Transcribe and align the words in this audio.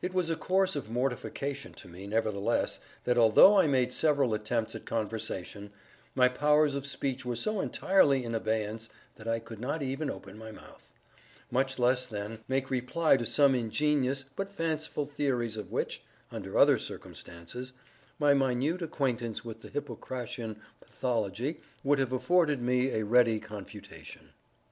It 0.00 0.14
was 0.14 0.30
a 0.30 0.36
course 0.36 0.76
of 0.76 0.92
mortification 0.92 1.72
to 1.74 1.88
me, 1.88 2.06
nevertheless, 2.06 2.78
that 3.02 3.18
although 3.18 3.58
I 3.58 3.66
made 3.66 3.92
several 3.92 4.32
attempts 4.32 4.76
at 4.76 4.84
conversation, 4.86 5.72
my 6.14 6.28
powers 6.28 6.76
of 6.76 6.86
speech 6.86 7.24
were 7.26 7.34
so 7.34 7.60
entirely 7.60 8.22
in 8.22 8.32
abeyance, 8.32 8.88
that 9.16 9.26
I 9.26 9.40
could 9.40 9.58
not 9.58 9.82
even 9.82 10.08
open 10.08 10.38
my 10.38 10.52
mouth; 10.52 10.92
much 11.50 11.80
less, 11.80 12.06
then, 12.06 12.38
make 12.46 12.70
reply 12.70 13.16
to 13.16 13.26
some 13.26 13.56
ingenious 13.56 14.24
but 14.36 14.52
fanciful 14.52 15.04
theories 15.06 15.56
of 15.56 15.72
which, 15.72 16.00
under 16.30 16.56
other 16.56 16.78
circumstances, 16.78 17.72
my 18.20 18.34
minute 18.34 18.82
acquaintance 18.82 19.44
with 19.44 19.62
the 19.62 19.68
Hippocratian 19.68 20.60
pathology 20.80 21.60
would 21.82 21.98
have 21.98 22.12
afforded 22.12 22.62
me 22.62 22.90
a 22.92 23.04
ready 23.04 23.40
confutation. 23.40 24.28